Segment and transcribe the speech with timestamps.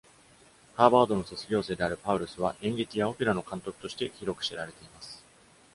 [0.77, 5.23] ハーバードの卒業生である Paulus は、演劇やオペラの監督として広く知られています。